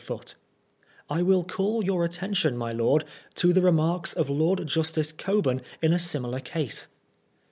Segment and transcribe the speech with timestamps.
[0.03, 0.33] Foote:
[1.11, 3.05] I will call your attention, my lord,
[3.35, 6.87] to the remarks of Lord Justice Cockbum id a similar case.